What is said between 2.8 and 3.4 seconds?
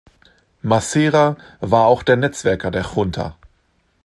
Junta.